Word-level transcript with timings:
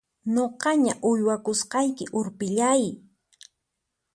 Nuqaña 0.33 0.93
uywakusqayki 1.09 2.05
urpillay! 2.19 2.83